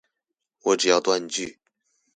[0.63, 1.59] 我只要斷句